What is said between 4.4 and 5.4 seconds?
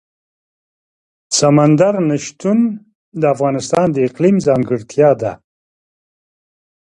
ځانګړتیا ده.